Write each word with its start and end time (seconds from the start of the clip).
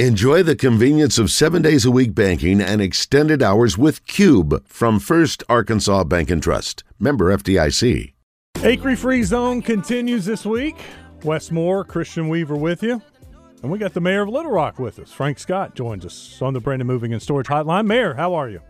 Enjoy 0.00 0.42
the 0.42 0.56
convenience 0.56 1.18
of 1.20 1.30
seven 1.30 1.62
days 1.62 1.84
a 1.84 1.90
week 1.92 2.16
banking 2.16 2.60
and 2.60 2.82
extended 2.82 3.44
hours 3.44 3.78
with 3.78 4.04
Cube 4.08 4.66
from 4.66 4.98
First 4.98 5.44
Arkansas 5.48 6.02
Bank 6.02 6.32
and 6.32 6.42
Trust. 6.42 6.82
Member 6.98 7.26
FDIC. 7.26 8.12
Acre 8.64 8.96
Free 8.96 9.22
Zone 9.22 9.62
continues 9.62 10.24
this 10.24 10.44
week. 10.44 10.74
Wes 11.22 11.52
Moore, 11.52 11.84
Christian 11.84 12.28
Weaver 12.28 12.56
with 12.56 12.82
you. 12.82 13.00
And 13.62 13.70
we 13.70 13.78
got 13.78 13.94
the 13.94 14.00
mayor 14.00 14.22
of 14.22 14.30
Little 14.30 14.50
Rock 14.50 14.80
with 14.80 14.98
us. 14.98 15.12
Frank 15.12 15.38
Scott 15.38 15.76
joins 15.76 16.04
us 16.04 16.42
on 16.42 16.54
the 16.54 16.60
Brandon 16.60 16.88
Moving 16.88 17.12
and 17.12 17.22
Storage 17.22 17.46
Hotline. 17.46 17.86
Mayor, 17.86 18.14
how 18.14 18.34
are 18.34 18.48
you? 18.48 18.60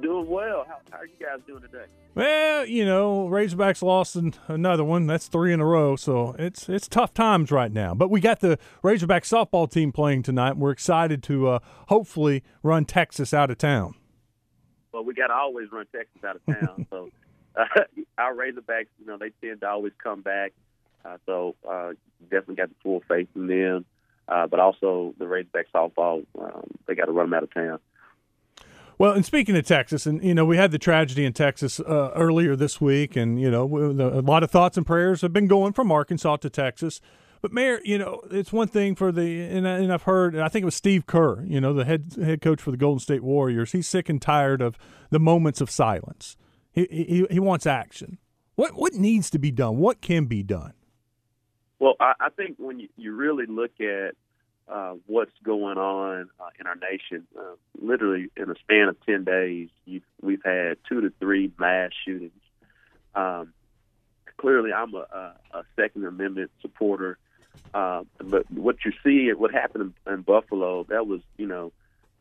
Doing 0.00 0.28
well. 0.28 0.66
How, 0.68 0.78
how 0.90 0.98
are 0.98 1.06
you 1.06 1.14
guys 1.18 1.40
doing 1.46 1.62
today? 1.62 1.86
Well, 2.14 2.66
you 2.66 2.84
know, 2.84 3.28
Razorbacks 3.28 3.82
lost 3.82 4.16
another 4.46 4.84
one. 4.84 5.06
That's 5.06 5.26
three 5.26 5.52
in 5.52 5.60
a 5.60 5.64
row, 5.64 5.96
so 5.96 6.34
it's 6.38 6.68
it's 6.68 6.86
tough 6.86 7.14
times 7.14 7.50
right 7.50 7.72
now. 7.72 7.94
But 7.94 8.10
we 8.10 8.20
got 8.20 8.40
the 8.40 8.58
Razorback 8.82 9.24
softball 9.24 9.70
team 9.70 9.92
playing 9.92 10.22
tonight. 10.22 10.56
We're 10.58 10.70
excited 10.70 11.22
to 11.24 11.48
uh, 11.48 11.58
hopefully 11.88 12.42
run 12.62 12.84
Texas 12.84 13.32
out 13.32 13.50
of 13.50 13.58
town. 13.58 13.94
Well, 14.92 15.04
we 15.04 15.14
got 15.14 15.28
to 15.28 15.34
always 15.34 15.70
run 15.72 15.86
Texas 15.92 16.22
out 16.24 16.36
of 16.36 16.46
town. 16.60 16.86
so 16.90 17.10
uh, 17.56 17.64
our 18.18 18.34
Razorbacks, 18.34 18.88
you 18.98 19.06
know, 19.06 19.16
they 19.18 19.30
tend 19.46 19.60
to 19.60 19.68
always 19.68 19.92
come 20.02 20.20
back. 20.20 20.52
Uh, 21.04 21.16
so 21.24 21.54
uh, 21.68 21.92
definitely 22.22 22.56
got 22.56 22.68
the 22.68 22.74
full 22.82 23.02
faith 23.08 23.28
in 23.34 23.46
them. 23.46 23.84
Uh, 24.28 24.46
but 24.46 24.58
also 24.58 25.14
the 25.18 25.26
Razorback 25.26 25.66
softball, 25.72 26.26
um, 26.38 26.66
they 26.86 26.94
got 26.94 27.04
to 27.06 27.12
run 27.12 27.26
them 27.26 27.34
out 27.34 27.44
of 27.44 27.54
town. 27.54 27.78
Well, 28.98 29.12
and 29.12 29.26
speaking 29.26 29.56
of 29.56 29.66
Texas, 29.66 30.06
and 30.06 30.24
you 30.24 30.34
know, 30.34 30.46
we 30.46 30.56
had 30.56 30.70
the 30.70 30.78
tragedy 30.78 31.24
in 31.24 31.34
Texas 31.34 31.80
uh, 31.80 32.12
earlier 32.14 32.56
this 32.56 32.80
week, 32.80 33.14
and 33.14 33.40
you 33.40 33.50
know, 33.50 33.64
a 33.64 34.22
lot 34.22 34.42
of 34.42 34.50
thoughts 34.50 34.76
and 34.76 34.86
prayers 34.86 35.20
have 35.20 35.32
been 35.32 35.46
going 35.48 35.74
from 35.74 35.92
Arkansas 35.92 36.36
to 36.36 36.50
Texas. 36.50 37.00
But 37.42 37.52
Mayor, 37.52 37.80
you 37.84 37.98
know, 37.98 38.22
it's 38.30 38.52
one 38.52 38.68
thing 38.68 38.94
for 38.94 39.12
the 39.12 39.42
and, 39.42 39.68
I, 39.68 39.78
and 39.78 39.92
I've 39.92 40.04
heard, 40.04 40.36
I 40.36 40.48
think 40.48 40.62
it 40.62 40.64
was 40.64 40.74
Steve 40.74 41.06
Kerr, 41.06 41.44
you 41.44 41.60
know, 41.60 41.74
the 41.74 41.84
head 41.84 42.14
head 42.20 42.40
coach 42.40 42.62
for 42.62 42.70
the 42.70 42.78
Golden 42.78 42.98
State 42.98 43.22
Warriors. 43.22 43.72
He's 43.72 43.86
sick 43.86 44.08
and 44.08 44.20
tired 44.20 44.62
of 44.62 44.78
the 45.10 45.18
moments 45.18 45.60
of 45.60 45.70
silence. 45.70 46.36
He 46.72 46.86
he, 46.90 47.26
he 47.30 47.40
wants 47.40 47.66
action. 47.66 48.18
What 48.54 48.74
what 48.74 48.94
needs 48.94 49.28
to 49.30 49.38
be 49.38 49.50
done? 49.50 49.76
What 49.76 50.00
can 50.00 50.24
be 50.24 50.42
done? 50.42 50.72
Well, 51.78 51.94
I, 52.00 52.14
I 52.18 52.28
think 52.30 52.56
when 52.58 52.80
you, 52.80 52.88
you 52.96 53.14
really 53.14 53.44
look 53.44 53.72
at 53.80 54.14
uh, 54.68 54.94
what's 55.06 55.32
going 55.42 55.78
on 55.78 56.28
uh, 56.40 56.48
in 56.58 56.66
our 56.66 56.76
nation. 56.76 57.26
Uh, 57.38 57.54
literally, 57.80 58.28
in 58.36 58.50
a 58.50 58.54
span 58.56 58.88
of 58.88 58.96
10 59.06 59.24
days, 59.24 59.68
we've 60.20 60.42
had 60.44 60.78
two 60.88 61.00
to 61.00 61.12
three 61.20 61.52
mass 61.58 61.90
shootings. 62.04 62.32
Um, 63.14 63.52
clearly, 64.36 64.72
I'm 64.72 64.94
a, 64.94 65.34
a, 65.52 65.62
Second 65.76 66.04
Amendment 66.04 66.50
supporter. 66.60 67.18
Uh, 67.72 68.02
but 68.18 68.50
what 68.50 68.76
you 68.84 68.92
see, 69.04 69.32
what 69.32 69.52
happened 69.52 69.94
in, 70.06 70.12
in 70.12 70.22
Buffalo, 70.22 70.84
that 70.84 71.06
was, 71.06 71.20
you 71.38 71.46
know, 71.46 71.72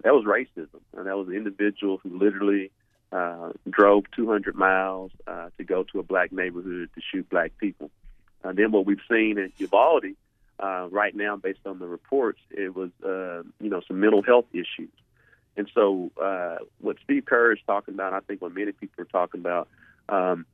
that 0.04 0.14
was 0.14 0.26
racism. 0.26 0.80
And 0.96 1.08
that 1.08 1.18
was 1.18 1.28
an 1.28 1.36
individual 1.36 1.98
who 1.98 2.18
literally 2.18 2.72
uh, 3.12 3.52
drove 3.70 4.06
200 4.16 4.56
miles 4.56 5.12
uh, 5.28 5.50
to 5.58 5.64
go 5.64 5.84
to 5.84 6.00
a 6.00 6.04
black 6.04 6.32
neighborhood 6.32 6.90
to 6.96 7.02
shoot 7.02 7.30
black 7.30 7.58
people. 7.58 7.90
And 8.44 8.58
then 8.58 8.72
what 8.72 8.86
we've 8.86 9.00
seen 9.10 9.38
in 9.38 9.52
Uvalde 9.58 10.16
uh, 10.60 10.88
right 10.90 11.16
now, 11.16 11.36
based 11.36 11.60
on 11.66 11.80
the 11.80 11.88
reports, 11.88 12.40
it 12.52 12.76
was 12.76 12.92
uh, 13.04 13.44
you 13.60 13.70
know 13.70 13.82
some 13.88 14.00
mental 14.00 14.22
health 14.22 14.46
issues. 14.54 14.92
And 15.58 15.70
so, 15.74 16.12
uh, 16.22 16.58
what 16.82 16.98
Steve 17.04 17.26
Kerr 17.26 17.54
is 17.54 17.60
talking 17.66 17.94
about, 17.94 18.14
I 18.14 18.20
think 18.20 18.42
what 18.42 18.54
many 18.54 18.74
people 18.74 19.04
are 19.04 19.06
talking 19.06 19.40
about, 19.40 19.70
um, 20.10 20.46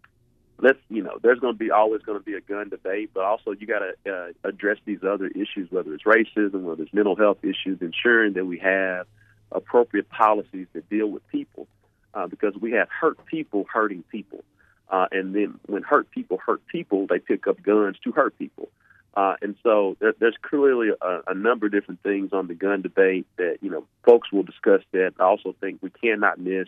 let's 0.59 0.79
you 0.89 1.01
know, 1.01 1.17
there's 1.21 1.39
going 1.39 1.53
to 1.53 1.59
be 1.59 1.71
always 1.71 2.01
going 2.03 2.19
to 2.19 2.23
be 2.23 2.33
a 2.33 2.41
gun 2.41 2.69
debate, 2.69 3.11
but 3.13 3.23
also 3.23 3.51
you 3.51 3.67
got 3.67 3.79
to 3.79 4.13
uh, 4.13 4.47
address 4.47 4.77
these 4.85 5.03
other 5.03 5.27
issues, 5.27 5.71
whether 5.71 5.93
it's 5.93 6.03
racism, 6.03 6.61
whether 6.61 6.83
it's 6.83 6.93
mental 6.93 7.15
health 7.15 7.39
issues, 7.43 7.81
ensuring 7.81 8.33
that 8.33 8.45
we 8.45 8.59
have 8.59 9.07
appropriate 9.51 10.09
policies 10.09 10.67
that 10.73 10.87
deal 10.89 11.07
with 11.07 11.27
people, 11.29 11.67
uh, 12.13 12.27
because 12.27 12.55
we 12.59 12.71
have 12.71 12.87
hurt 12.89 13.23
people 13.25 13.65
hurting 13.71 14.03
people, 14.11 14.43
uh, 14.89 15.07
and 15.11 15.35
then 15.35 15.59
when 15.65 15.83
hurt 15.83 16.09
people 16.11 16.37
hurt 16.37 16.65
people, 16.67 17.07
they 17.07 17.19
pick 17.19 17.47
up 17.47 17.61
guns 17.61 17.97
to 18.03 18.11
hurt 18.11 18.37
people. 18.37 18.69
Uh, 19.13 19.35
and 19.41 19.55
so 19.61 19.97
there, 19.99 20.13
there's 20.19 20.37
clearly 20.41 20.89
a, 21.01 21.19
a 21.27 21.33
number 21.33 21.65
of 21.65 21.71
different 21.71 22.01
things 22.01 22.31
on 22.31 22.47
the 22.47 22.53
gun 22.53 22.81
debate 22.81 23.27
that, 23.37 23.57
you 23.61 23.69
know, 23.69 23.85
folks 24.03 24.31
will 24.31 24.43
discuss 24.43 24.81
that. 24.93 25.13
I 25.19 25.23
also 25.23 25.53
think 25.59 25.79
we 25.81 25.89
cannot 25.89 26.39
miss 26.39 26.67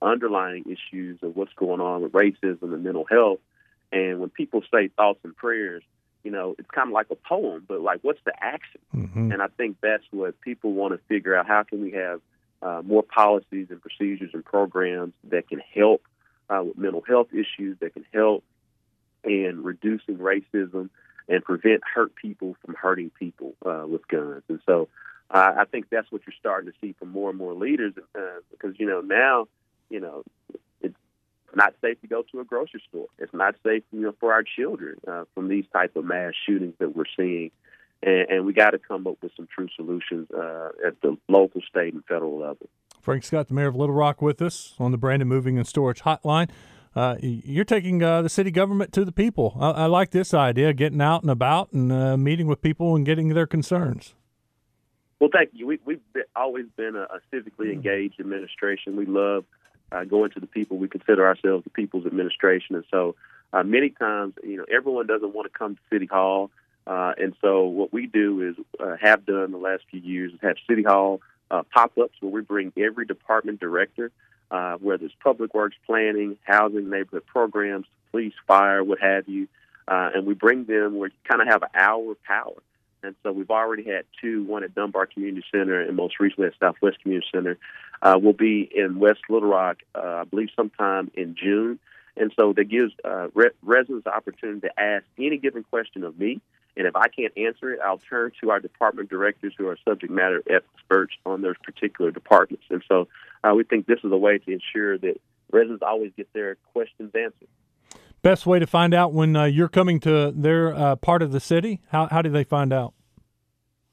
underlying 0.00 0.64
issues 0.64 1.18
of 1.22 1.36
what's 1.36 1.52
going 1.54 1.80
on 1.80 2.02
with 2.02 2.12
racism 2.12 2.74
and 2.74 2.82
mental 2.82 3.04
health. 3.04 3.40
And 3.92 4.20
when 4.20 4.30
people 4.30 4.62
say 4.72 4.88
thoughts 4.88 5.20
and 5.22 5.36
prayers, 5.36 5.82
you 6.24 6.30
know, 6.30 6.56
it's 6.58 6.70
kind 6.70 6.88
of 6.88 6.92
like 6.92 7.06
a 7.10 7.14
poem, 7.14 7.64
but 7.68 7.80
like, 7.80 8.00
what's 8.02 8.20
the 8.24 8.32
action? 8.40 8.80
Mm-hmm. 8.94 9.32
And 9.32 9.42
I 9.42 9.46
think 9.46 9.76
that's 9.82 10.02
what 10.10 10.40
people 10.40 10.72
want 10.72 10.92
to 10.92 11.00
figure 11.08 11.36
out. 11.36 11.46
How 11.46 11.62
can 11.62 11.82
we 11.82 11.92
have 11.92 12.20
uh, 12.62 12.82
more 12.84 13.02
policies 13.02 13.68
and 13.70 13.80
procedures 13.80 14.30
and 14.32 14.44
programs 14.44 15.12
that 15.30 15.48
can 15.48 15.60
help 15.72 16.02
uh, 16.50 16.62
with 16.64 16.78
mental 16.78 17.02
health 17.06 17.28
issues, 17.32 17.78
that 17.80 17.94
can 17.94 18.04
help 18.12 18.42
in 19.24 19.62
reducing 19.62 20.18
racism, 20.18 20.88
and 21.28 21.44
prevent 21.44 21.82
hurt 21.94 22.14
people 22.14 22.56
from 22.64 22.74
hurting 22.74 23.10
people 23.10 23.54
uh, 23.64 23.84
with 23.86 24.06
guns. 24.08 24.42
And 24.48 24.60
so 24.66 24.88
uh, 25.30 25.52
I 25.58 25.64
think 25.64 25.86
that's 25.90 26.10
what 26.10 26.22
you're 26.26 26.34
starting 26.38 26.70
to 26.70 26.76
see 26.80 26.94
from 26.98 27.10
more 27.10 27.30
and 27.30 27.38
more 27.38 27.54
leaders 27.54 27.94
uh, 28.14 28.20
because, 28.50 28.78
you 28.78 28.86
know, 28.86 29.00
now, 29.00 29.46
you 29.90 30.00
know, 30.00 30.22
it's 30.80 30.96
not 31.54 31.74
safe 31.80 32.00
to 32.02 32.06
go 32.06 32.22
to 32.32 32.40
a 32.40 32.44
grocery 32.44 32.82
store. 32.88 33.08
It's 33.18 33.34
not 33.34 33.56
safe, 33.64 33.82
you 33.92 34.02
know, 34.02 34.14
for 34.20 34.32
our 34.32 34.42
children 34.44 34.96
uh, 35.06 35.24
from 35.34 35.48
these 35.48 35.64
type 35.72 35.96
of 35.96 36.04
mass 36.04 36.34
shootings 36.46 36.74
that 36.78 36.94
we're 36.94 37.04
seeing. 37.16 37.50
And, 38.02 38.30
and 38.30 38.46
we 38.46 38.52
got 38.52 38.70
to 38.70 38.78
come 38.78 39.06
up 39.06 39.16
with 39.22 39.32
some 39.36 39.48
true 39.52 39.68
solutions 39.74 40.28
uh, 40.30 40.68
at 40.86 41.00
the 41.00 41.16
local, 41.28 41.60
state, 41.68 41.94
and 41.94 42.04
federal 42.04 42.38
level. 42.38 42.68
Frank 43.00 43.24
Scott, 43.24 43.48
the 43.48 43.54
mayor 43.54 43.68
of 43.68 43.76
Little 43.76 43.94
Rock, 43.94 44.20
with 44.20 44.42
us 44.42 44.74
on 44.78 44.90
the 44.90 44.98
Brandon 44.98 45.28
Moving 45.28 45.58
and 45.58 45.66
Storage 45.66 46.02
Hotline 46.02 46.50
uh, 46.96 47.16
you're 47.20 47.66
taking 47.66 48.02
uh, 48.02 48.22
the 48.22 48.28
city 48.30 48.50
government 48.50 48.90
to 48.94 49.04
the 49.04 49.12
people. 49.12 49.54
I, 49.60 49.70
I, 49.70 49.86
like 49.86 50.12
this 50.12 50.32
idea, 50.32 50.72
getting 50.72 51.02
out 51.02 51.20
and 51.20 51.30
about 51.30 51.70
and 51.72 51.92
uh, 51.92 52.16
meeting 52.16 52.46
with 52.46 52.62
people 52.62 52.96
and 52.96 53.04
getting 53.04 53.28
their 53.28 53.46
concerns. 53.46 54.14
Well, 55.20 55.28
thank 55.30 55.50
you. 55.52 55.66
We, 55.66 55.78
have 55.86 56.24
always 56.34 56.64
been 56.74 56.96
a, 56.96 57.02
a, 57.02 57.20
civically 57.30 57.70
engaged 57.70 58.18
administration. 58.18 58.96
We 58.96 59.04
love 59.04 59.44
uh, 59.92 60.04
going 60.04 60.30
to 60.32 60.40
the 60.40 60.46
people. 60.46 60.78
We 60.78 60.88
consider 60.88 61.26
ourselves 61.26 61.64
the 61.64 61.70
people's 61.70 62.06
administration, 62.06 62.76
and 62.76 62.84
so 62.90 63.14
uh, 63.52 63.62
many 63.62 63.90
times, 63.90 64.32
you 64.42 64.56
know, 64.56 64.64
everyone 64.74 65.06
doesn't 65.06 65.34
want 65.34 65.52
to 65.52 65.58
come 65.58 65.76
to 65.76 65.80
City 65.92 66.06
Hall, 66.06 66.50
uh, 66.86 67.12
and 67.18 67.34
so 67.42 67.64
what 67.64 67.92
we 67.92 68.06
do 68.06 68.40
is 68.40 68.82
have 69.02 69.26
done 69.26 69.52
the 69.52 69.58
last 69.58 69.84
few 69.90 70.00
years 70.00 70.32
is 70.32 70.38
have 70.42 70.56
City 70.66 70.82
Hall 70.82 71.20
pop-ups 71.48 72.14
where 72.20 72.32
we 72.32 72.40
bring 72.40 72.72
every 72.76 73.06
department 73.06 73.60
director 73.60 74.10
uh, 74.50 74.76
whether 74.76 75.04
it's 75.04 75.14
public 75.22 75.54
works 75.54 75.76
planning, 75.86 76.36
housing, 76.44 76.88
neighborhood 76.88 77.26
programs, 77.26 77.86
police, 78.10 78.34
fire, 78.46 78.82
what 78.82 79.00
have 79.00 79.28
you. 79.28 79.48
Uh, 79.88 80.10
and 80.14 80.26
we 80.26 80.34
bring 80.34 80.64
them 80.64 80.96
where 80.96 81.08
you 81.08 81.14
kind 81.28 81.40
of 81.40 81.48
have 81.48 81.62
an 81.62 81.68
hour 81.74 82.12
of 82.12 82.22
power. 82.24 82.62
And 83.02 83.14
so 83.22 83.30
we've 83.30 83.50
already 83.50 83.84
had 83.84 84.04
two, 84.20 84.44
one 84.44 84.64
at 84.64 84.74
Dunbar 84.74 85.06
Community 85.06 85.44
Center 85.52 85.80
and 85.80 85.96
most 85.96 86.18
recently 86.18 86.48
at 86.48 86.54
Southwest 86.58 87.00
Community 87.02 87.26
Center. 87.32 87.58
Uh, 88.02 88.18
we'll 88.20 88.32
be 88.32 88.68
in 88.74 88.98
West 88.98 89.20
Little 89.28 89.48
Rock, 89.48 89.78
uh, 89.94 90.22
I 90.22 90.24
believe, 90.24 90.48
sometime 90.56 91.10
in 91.14 91.36
June. 91.40 91.78
And 92.16 92.32
so 92.34 92.52
that 92.54 92.64
gives 92.64 92.92
uh, 93.04 93.28
re- 93.34 93.50
residents 93.62 94.04
the 94.04 94.14
opportunity 94.14 94.60
to 94.60 94.80
ask 94.80 95.04
any 95.18 95.36
given 95.36 95.62
question 95.64 96.02
of 96.02 96.18
me. 96.18 96.40
And 96.76 96.86
if 96.86 96.94
I 96.94 97.08
can't 97.08 97.32
answer 97.36 97.72
it, 97.72 97.80
I'll 97.84 98.00
turn 98.10 98.32
to 98.42 98.50
our 98.50 98.60
department 98.60 99.08
directors 99.08 99.54
who 99.56 99.66
are 99.68 99.78
subject 99.84 100.12
matter 100.12 100.42
experts 100.48 101.14
on 101.24 101.42
those 101.42 101.56
particular 101.64 102.10
departments. 102.10 102.64
And 102.70 102.82
so 102.86 103.08
uh, 103.42 103.54
we 103.54 103.64
think 103.64 103.86
this 103.86 104.00
is 104.04 104.12
a 104.12 104.16
way 104.16 104.38
to 104.38 104.52
ensure 104.52 104.98
that 104.98 105.20
residents 105.50 105.82
always 105.86 106.12
get 106.16 106.30
their 106.32 106.56
questions 106.72 107.12
answered. 107.14 107.48
Best 108.22 108.44
way 108.44 108.58
to 108.58 108.66
find 108.66 108.92
out 108.92 109.12
when 109.12 109.36
uh, 109.36 109.44
you're 109.44 109.68
coming 109.68 110.00
to 110.00 110.32
their 110.34 110.74
uh, 110.74 110.96
part 110.96 111.22
of 111.22 111.32
the 111.32 111.40
city? 111.40 111.80
How, 111.90 112.08
how 112.08 112.22
do 112.22 112.30
they 112.30 112.44
find 112.44 112.72
out? 112.72 112.92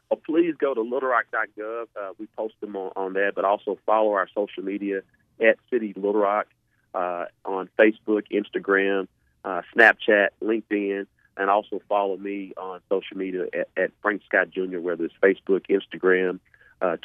Well, 0.10 0.20
please 0.26 0.56
go 0.58 0.74
to 0.74 0.82
littlerock.gov. 0.82 1.86
Uh, 1.96 2.14
we 2.18 2.28
post 2.38 2.56
them 2.60 2.76
on, 2.76 2.92
on 2.96 3.14
that, 3.14 3.34
but 3.36 3.46
also 3.46 3.78
follow 3.86 4.14
our 4.14 4.28
social 4.36 4.64
media 4.64 5.02
at 5.40 5.58
City 5.72 5.94
Little 5.96 6.14
Rock 6.14 6.48
uh, 6.94 7.26
on 7.46 7.70
Facebook, 7.80 8.24
Instagram, 8.32 9.08
uh, 9.46 9.62
Snapchat, 9.76 10.30
LinkedIn, 10.42 11.08
and 11.38 11.50
also 11.50 11.82
follow 11.90 12.18
me 12.18 12.54
on 12.58 12.80
social 12.90 13.18
media 13.18 13.46
at, 13.54 13.68
at 13.76 13.92
Frank 14.02 14.22
Scott 14.26 14.50
Jr., 14.52 14.80
whether 14.80 15.06
it's 15.06 15.16
Facebook, 15.22 15.66
Instagram, 15.70 16.40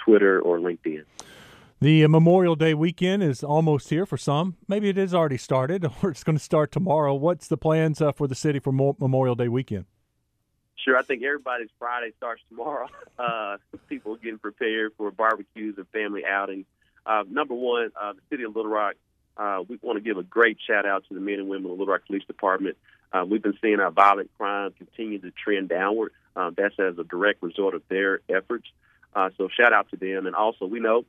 Twitter, 0.04 0.40
or 0.40 0.58
LinkedIn. 0.58 1.04
The 1.80 2.04
uh, 2.04 2.08
Memorial 2.08 2.56
Day 2.56 2.74
weekend 2.74 3.22
is 3.22 3.44
almost 3.44 3.88
here 3.88 4.04
for 4.04 4.16
some. 4.16 4.56
Maybe 4.66 4.88
it 4.88 4.98
is 4.98 5.14
already 5.14 5.36
started, 5.36 5.86
or 6.02 6.10
it's 6.10 6.24
going 6.24 6.36
to 6.36 6.42
start 6.42 6.72
tomorrow. 6.72 7.14
What's 7.14 7.46
the 7.46 7.56
plans 7.56 8.00
uh, 8.00 8.10
for 8.10 8.26
the 8.26 8.34
city 8.34 8.58
for 8.58 8.72
Mo- 8.72 8.96
Memorial 8.98 9.36
Day 9.36 9.46
weekend? 9.46 9.84
Sure, 10.84 10.96
I 10.96 11.02
think 11.02 11.22
everybody's 11.22 11.68
Friday 11.78 12.12
starts 12.16 12.42
tomorrow. 12.48 12.88
Uh, 13.18 13.56
people 13.88 14.14
getting 14.14 14.38
prepared 14.38 14.92
for 14.96 15.10
barbecues 15.10 15.74
and 15.76 15.88
family 15.88 16.24
outings. 16.24 16.66
Uh, 17.04 17.24
number 17.28 17.52
one, 17.52 17.90
uh, 18.00 18.12
the 18.12 18.20
city 18.30 18.44
of 18.44 18.54
Little 18.54 18.70
Rock. 18.70 18.94
Uh, 19.36 19.64
we 19.68 19.76
want 19.82 19.96
to 19.96 20.00
give 20.00 20.18
a 20.18 20.22
great 20.22 20.56
shout 20.64 20.86
out 20.86 21.02
to 21.08 21.14
the 21.14 21.20
men 21.20 21.40
and 21.40 21.48
women 21.48 21.64
of 21.64 21.76
the 21.76 21.82
Little 21.82 21.92
Rock 21.92 22.02
Police 22.06 22.22
Department. 22.28 22.76
We've 23.26 23.42
been 23.42 23.58
seeing 23.60 23.80
our 23.80 23.90
violent 23.90 24.30
crime 24.38 24.72
continue 24.72 25.18
to 25.18 25.30
trend 25.30 25.68
downward. 25.68 26.12
that's 26.56 26.78
as 26.78 26.98
a 26.98 27.04
direct 27.04 27.42
result 27.42 27.74
of 27.74 27.82
their 27.88 28.20
efforts. 28.28 28.66
Uh, 29.14 29.30
so 29.36 29.48
shout 29.48 29.72
out 29.72 29.88
to 29.90 29.96
them. 29.96 30.26
And 30.26 30.36
also, 30.36 30.66
we 30.66 30.80
know 30.80 31.04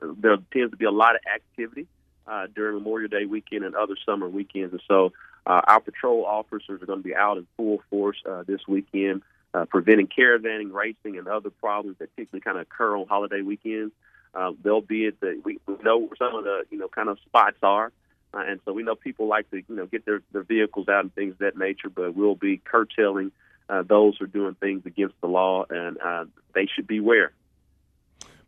there 0.00 0.36
tends 0.52 0.72
to 0.72 0.76
be 0.76 0.84
a 0.84 0.90
lot 0.90 1.14
of 1.14 1.20
activity 1.32 1.86
uh, 2.26 2.46
during 2.54 2.76
Memorial 2.76 3.08
Day 3.08 3.24
weekend 3.24 3.64
and 3.64 3.74
other 3.74 3.96
summer 4.04 4.28
weekends. 4.28 4.72
And 4.72 4.82
so 4.88 5.12
uh, 5.46 5.60
our 5.66 5.80
patrol 5.80 6.24
officers 6.24 6.82
are 6.82 6.86
going 6.86 7.02
to 7.02 7.08
be 7.08 7.14
out 7.14 7.38
in 7.38 7.46
full 7.56 7.82
force 7.90 8.18
uh, 8.28 8.42
this 8.46 8.60
weekend, 8.68 9.22
uh, 9.54 9.64
preventing 9.66 10.08
caravanning, 10.08 10.72
racing, 10.72 11.18
and 11.18 11.26
other 11.28 11.50
problems 11.50 11.98
that 11.98 12.14
typically 12.16 12.40
kind 12.40 12.58
of 12.58 12.62
occur 12.62 12.96
on 12.96 13.06
holiday 13.06 13.42
weekends. 13.42 13.92
Uh, 14.34 14.52
they'll 14.62 14.80
be 14.80 15.06
at 15.06 15.20
the 15.20 15.40
we, 15.44 15.58
we 15.66 15.74
know 15.82 15.98
where 15.98 16.16
some 16.18 16.34
of 16.34 16.44
the 16.44 16.62
you 16.70 16.78
know 16.78 16.88
kind 16.88 17.08
of 17.08 17.18
spots 17.26 17.58
are, 17.62 17.92
uh, 18.34 18.42
and 18.46 18.60
so 18.64 18.72
we 18.72 18.82
know 18.82 18.94
people 18.94 19.26
like 19.28 19.50
to 19.50 19.56
you 19.56 19.76
know 19.76 19.86
get 19.86 20.04
their 20.04 20.22
their 20.32 20.42
vehicles 20.42 20.88
out 20.88 21.04
and 21.04 21.14
things 21.14 21.32
of 21.32 21.38
that 21.38 21.56
nature. 21.56 21.88
But 21.88 22.14
we'll 22.14 22.34
be 22.34 22.58
curtailing 22.58 23.32
uh, 23.68 23.82
those 23.82 24.16
who 24.18 24.24
are 24.24 24.28
doing 24.28 24.54
things 24.54 24.82
against 24.86 25.14
the 25.20 25.28
law, 25.28 25.64
and 25.68 25.98
uh, 25.98 26.24
they 26.54 26.66
should 26.74 26.86
beware. 26.86 27.32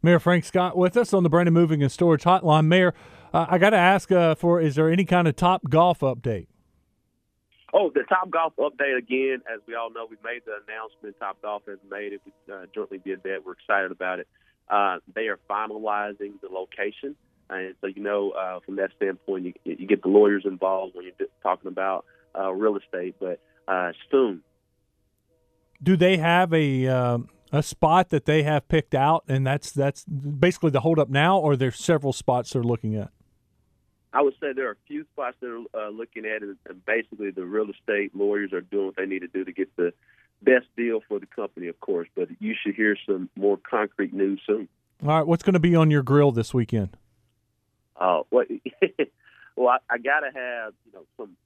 Mayor 0.02 0.19
Frank 0.19 0.44
Scott 0.44 0.76
with 0.76 0.96
us 0.96 1.14
on 1.14 1.22
the 1.22 1.31
Brandon 1.31 1.54
Moving 1.54 1.82
and 1.82 1.90
Storage 1.90 2.25
Hotline. 2.25 2.66
Mayor, 2.66 2.92
uh, 3.32 3.46
I 3.48 3.58
got 3.58 3.70
to 3.70 3.78
ask 3.78 4.12
uh, 4.12 4.34
for 4.34 4.60
is 4.60 4.75
there 4.75 4.90
any 4.90 5.04
kind 5.04 5.26
of 5.26 5.36
top 5.36 5.62
golf 5.70 6.00
update? 6.00 6.46
Oh, 7.76 7.90
the 7.92 8.02
Topgolf 8.02 8.52
update 8.56 8.96
again. 8.96 9.42
As 9.52 9.60
we 9.66 9.75
all 9.75 9.90
know, 9.90 10.06
we've 10.08 10.22
made 10.22 10.42
the 10.46 10.60
announcement. 10.69 11.16
Topgolf 11.19 11.66
has 11.66 11.81
made 11.90 12.12
it. 12.12 12.20
We 12.25 12.54
uh, 12.54 12.66
jointly 12.72 12.98
did 12.98 13.25
that. 13.25 13.44
We're 13.44 13.54
excited 13.54 13.90
about 13.90 14.20
it. 14.20 14.28
Uh, 14.69 14.98
they 15.12 15.26
are 15.26 15.40
finalizing 15.50 16.40
the 16.40 16.48
location, 16.48 17.16
and 17.50 17.75
so 17.81 17.87
you 17.87 18.02
know, 18.02 18.31
uh, 18.31 18.61
from 18.61 18.76
that 18.76 18.91
standpoint, 18.96 19.44
you, 19.46 19.55
you 19.64 19.87
get 19.87 20.02
the 20.02 20.08
lawyers 20.08 20.44
involved 20.44 20.94
when 20.94 21.05
you're 21.05 21.29
talking 21.43 21.69
about 21.69 22.05
uh, 22.38 22.50
real 22.52 22.76
estate. 22.76 23.17
But 23.20 23.41
uh, 23.69 23.93
soon, 24.11 24.43
do 25.82 25.96
they 25.96 26.17
have 26.17 26.52
a 26.52 26.87
um, 26.88 27.29
a 27.52 27.62
spot 27.62 28.08
that 28.11 28.25
they 28.25 28.43
have 28.43 28.67
picked 28.69 28.94
out, 28.94 29.25
and 29.29 29.46
that's 29.46 29.73
that's 29.73 30.05
basically 30.05 30.70
the 30.70 30.81
holdup 30.81 31.08
now, 31.08 31.38
or 31.38 31.56
there's 31.56 31.79
several 31.79 32.12
spots 32.12 32.52
they're 32.52 32.62
looking 32.62 32.96
at? 32.96 33.11
I 34.12 34.23
would 34.23 34.35
say 34.41 34.52
there 34.52 34.69
are 34.69 34.73
a 34.73 34.87
few 34.87 35.05
spots 35.12 35.37
they're 35.41 35.58
uh, 35.75 35.88
looking 35.88 36.25
at, 36.25 36.43
and 36.43 36.56
basically 36.87 37.31
the 37.31 37.44
real 37.44 37.69
estate 37.70 38.14
lawyers 38.14 38.52
are 38.52 38.61
doing 38.61 38.87
what 38.87 38.96
they 38.96 39.06
need 39.06 39.20
to 39.20 39.29
do 39.29 39.44
to 39.44 39.52
get 39.52 39.75
the 39.76 39.93
best 40.43 40.67
deal 40.76 41.00
for 41.08 41.19
the 41.19 41.26
company, 41.26 41.67
of 41.67 41.79
course. 41.81 42.08
But 42.14 42.29
you 42.38 42.55
should 42.61 42.76
hear 42.76 42.96
some 43.06 43.29
more 43.37 43.58
concrete 43.58 44.14
news 44.14 44.41
soon. 44.46 44.69
All 45.02 45.08
right, 45.08 45.26
what's 45.26 45.43
going 45.43 45.55
to 45.55 45.61
be 45.61 45.75
on 45.75 45.91
your 45.91 46.02
grill 46.02 46.31
this 46.31 46.55
weekend? 46.55 46.96
Uh, 47.96 48.23
well, 48.31 48.44
well, 49.56 49.69
I, 49.69 49.94
I 49.94 49.99
got 49.99 50.20
to 50.20 50.31
have 50.35 50.75
you 50.87 50.93
know 50.93 51.05
some 51.17 51.37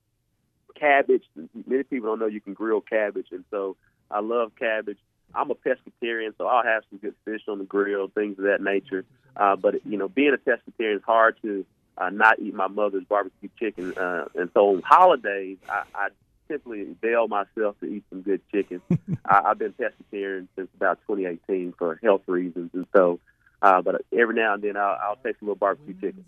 cabbage. 0.78 1.24
Many 1.66 1.82
people 1.82 2.08
don't 2.08 2.18
know 2.18 2.26
you 2.26 2.40
can 2.40 2.54
grill 2.54 2.80
cabbage, 2.80 3.28
and 3.32 3.44
so 3.50 3.76
I 4.10 4.20
love 4.20 4.52
cabbage. 4.58 4.98
I'm 5.34 5.50
a 5.50 5.54
pescatarian, 5.54 6.32
so 6.38 6.46
I'll 6.46 6.64
have 6.64 6.84
some 6.90 6.98
good 6.98 7.14
fish 7.24 7.42
on 7.48 7.58
the 7.58 7.64
grill, 7.64 8.08
things 8.08 8.38
of 8.38 8.44
that 8.44 8.62
nature. 8.62 9.04
Uh, 9.36 9.56
but 9.56 9.86
you 9.86 9.98
know, 9.98 10.08
being 10.08 10.34
a 10.34 10.38
pescatarian 10.38 10.96
is 10.96 11.02
hard 11.04 11.36
to 11.42 11.64
uh, 11.98 12.10
not 12.10 12.38
eat 12.40 12.54
my 12.54 12.68
mother's 12.68 13.04
barbecue 13.04 13.48
chicken. 13.58 13.96
Uh, 13.96 14.26
and 14.34 14.50
so 14.54 14.70
on 14.70 14.82
holidays, 14.82 15.58
I, 15.68 15.82
I 15.94 16.08
typically 16.48 16.84
bail 17.00 17.28
myself 17.28 17.78
to 17.80 17.86
eat 17.86 18.04
some 18.08 18.22
good 18.22 18.40
chicken. 18.50 18.80
I, 19.24 19.42
I've 19.46 19.58
been 19.58 19.74
pescatarian 19.74 20.48
since 20.56 20.68
about 20.76 20.98
2018 21.06 21.74
for 21.78 21.98
health 22.02 22.22
reasons, 22.26 22.70
and 22.72 22.86
so. 22.94 23.20
Uh, 23.60 23.82
but 23.82 24.02
every 24.12 24.34
now 24.34 24.54
and 24.54 24.62
then, 24.62 24.76
I'll, 24.76 24.98
I'll 25.02 25.16
take 25.16 25.38
some 25.38 25.48
little 25.48 25.56
barbecue 25.56 25.94
chicken. 25.94 26.24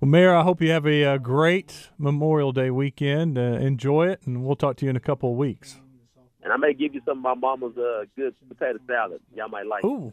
Well, 0.00 0.08
Mayor, 0.08 0.34
I 0.34 0.42
hope 0.42 0.60
you 0.60 0.70
have 0.70 0.86
a, 0.86 1.02
a 1.02 1.14
uh, 1.14 1.18
great 1.18 1.88
Memorial 1.98 2.52
Day 2.52 2.70
weekend. 2.70 3.36
Uh, 3.36 3.40
enjoy 3.40 4.08
it, 4.08 4.20
and 4.24 4.44
we'll 4.44 4.56
talk 4.56 4.76
to 4.78 4.84
you 4.84 4.90
in 4.90 4.96
a 4.96 5.00
couple 5.00 5.30
of 5.30 5.36
weeks. 5.36 5.80
And 6.42 6.52
I 6.52 6.56
may 6.56 6.72
give 6.72 6.94
you 6.94 7.00
some 7.04 7.18
of 7.18 7.22
my 7.22 7.34
mama's 7.34 7.76
uh, 7.76 8.04
good 8.16 8.34
potato 8.48 8.78
salad. 8.86 9.20
Y'all 9.34 9.48
might 9.48 9.66
like. 9.66 9.84
Ooh. 9.84 10.12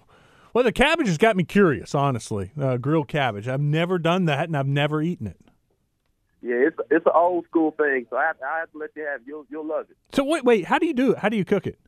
Well, 0.54 0.64
the 0.64 0.72
cabbage 0.72 1.08
has 1.08 1.18
got 1.18 1.36
me 1.36 1.44
curious, 1.44 1.94
honestly. 1.94 2.52
Uh, 2.60 2.78
grilled 2.78 3.10
cabbage. 3.10 3.48
I've 3.48 3.62
never 3.62 4.00
done 4.00 4.26
that, 4.26 4.46
and 4.46 4.58
I've 4.58 4.68
never 4.68 5.02
eaten 5.02 5.28
it. 5.28 5.38
Yeah, 6.42 6.56
it's 6.68 6.78
it's 6.92 7.06
an 7.06 7.12
old 7.16 7.46
school 7.46 7.72
thing, 7.72 8.06
so 8.10 8.18
I 8.18 8.28
have, 8.28 8.36
I 8.42 8.60
have 8.60 8.72
to 8.72 8.78
let 8.78 8.92
you 8.96 9.06
have. 9.06 9.22
It. 9.22 9.28
You'll 9.28 9.46
you'll 9.50 9.66
love 9.66 9.88
it. 9.90 9.98
So 10.14 10.24
wait, 10.24 10.46
wait. 10.46 10.66
How 10.66 10.78
do 10.78 10.86
you 10.86 10.94
do 10.94 11.12
it? 11.12 11.18
How 11.18 11.30
do 11.30 11.38
you 11.38 11.46
cook 11.46 11.66
it? 11.68 11.80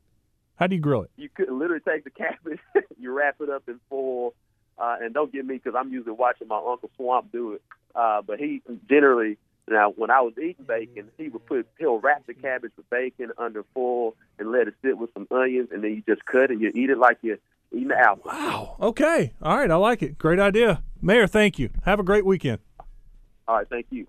How 0.57 0.67
do 0.67 0.75
you 0.75 0.81
grill 0.81 1.03
it? 1.03 1.11
You 1.17 1.29
could 1.29 1.49
literally 1.49 1.81
take 1.87 2.03
the 2.03 2.09
cabbage, 2.09 2.59
you 2.99 3.11
wrap 3.11 3.35
it 3.39 3.49
up 3.49 3.63
in 3.67 3.79
foil, 3.89 4.33
uh, 4.77 4.97
and 5.01 5.13
don't 5.13 5.31
get 5.31 5.45
me 5.45 5.55
because 5.55 5.75
I'm 5.77 5.91
usually 5.91 6.15
watching 6.15 6.47
my 6.47 6.57
uncle 6.57 6.89
Swamp 6.95 7.31
do 7.31 7.53
it. 7.53 7.61
Uh, 7.95 8.21
but 8.21 8.39
he 8.39 8.61
generally 8.89 9.37
now 9.67 9.91
when 9.95 10.09
I 10.09 10.21
was 10.21 10.33
eating 10.37 10.65
bacon, 10.65 11.09
he 11.17 11.29
would 11.29 11.45
put 11.45 11.67
he'll 11.77 11.99
wrap 11.99 12.25
the 12.25 12.33
cabbage 12.33 12.71
with 12.77 12.89
bacon 12.89 13.31
under 13.37 13.63
foil 13.73 14.15
and 14.39 14.51
let 14.51 14.67
it 14.67 14.75
sit 14.81 14.97
with 14.97 15.13
some 15.13 15.27
onions, 15.31 15.69
and 15.71 15.83
then 15.83 15.91
you 15.91 16.03
just 16.07 16.25
cut 16.25 16.43
it 16.43 16.51
and 16.51 16.61
you 16.61 16.71
eat 16.73 16.89
it 16.89 16.97
like 16.97 17.17
you 17.21 17.37
eating 17.71 17.89
the 17.89 17.97
apple. 17.97 18.23
Wow. 18.25 18.77
Okay. 18.79 19.33
All 19.41 19.57
right. 19.57 19.69
I 19.69 19.75
like 19.75 20.01
it. 20.01 20.17
Great 20.17 20.39
idea. 20.39 20.83
Mayor, 21.01 21.27
thank 21.27 21.59
you. 21.59 21.69
Have 21.83 21.99
a 21.99 22.03
great 22.03 22.25
weekend. 22.25 22.59
All 23.47 23.57
right. 23.57 23.69
Thank 23.69 23.87
you. 23.91 24.07